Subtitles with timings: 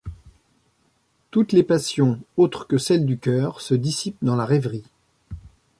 [1.29, 4.83] Toutes les passions, autres que celles du cœur, se dissipent dans la rêverie.